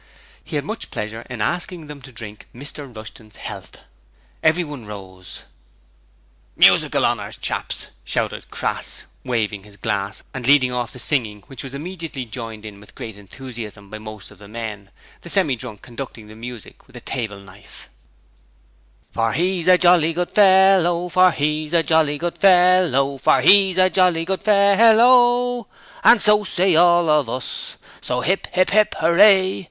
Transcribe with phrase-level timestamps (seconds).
[0.43, 3.77] He had much pleasure in asking them to drink Mr Rushton's health.
[4.41, 5.43] Everyone rose.
[6.55, 11.75] 'Musical honours, chaps,' shouted Crass, waving his glass and leading off the singing which was
[11.75, 14.89] immediately joined in with great enthusiasm by most of the men,
[15.21, 17.91] the Semi drunk conducting the music with a table knife:
[19.11, 23.87] For he's a jolly good fellow, For he's a jolly good fellow, For he's a
[23.91, 25.67] jolly good fel ell O,
[26.03, 29.51] And so say all of us, So 'ip, 'ip, 'ip, 'ooray!